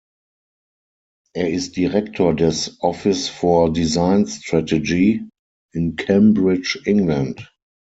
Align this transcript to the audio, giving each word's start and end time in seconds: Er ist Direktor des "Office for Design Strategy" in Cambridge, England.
Er 1.35 1.51
ist 1.51 1.75
Direktor 1.77 2.33
des 2.35 2.77
"Office 2.81 3.29
for 3.29 3.71
Design 3.71 4.25
Strategy" 4.25 5.29
in 5.75 5.95
Cambridge, 5.95 6.81
England. 6.85 7.53